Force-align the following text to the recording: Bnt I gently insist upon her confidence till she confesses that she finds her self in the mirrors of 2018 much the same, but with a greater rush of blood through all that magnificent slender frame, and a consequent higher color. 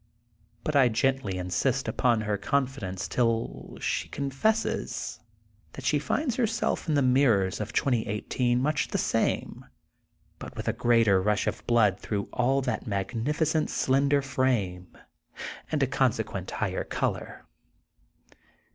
Bnt 0.65 0.75
I 0.75 0.89
gently 0.89 1.37
insist 1.37 1.87
upon 1.87 2.21
her 2.21 2.35
confidence 2.35 3.07
till 3.07 3.77
she 3.79 4.09
confesses 4.09 5.19
that 5.73 5.85
she 5.85 5.99
finds 5.99 6.37
her 6.37 6.47
self 6.47 6.87
in 6.89 6.95
the 6.95 7.03
mirrors 7.03 7.61
of 7.61 7.71
2018 7.71 8.59
much 8.59 8.87
the 8.87 8.97
same, 8.97 9.63
but 10.39 10.55
with 10.57 10.67
a 10.67 10.73
greater 10.73 11.21
rush 11.21 11.45
of 11.45 11.63
blood 11.67 11.99
through 11.99 12.29
all 12.33 12.61
that 12.63 12.87
magnificent 12.87 13.69
slender 13.69 14.23
frame, 14.23 14.97
and 15.71 15.83
a 15.83 15.85
consequent 15.85 16.49
higher 16.49 16.83
color. 16.83 17.45